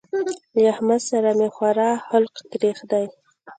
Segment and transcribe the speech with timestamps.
[0.53, 3.05] له احمد سره مې خورا حلق تريخ دی.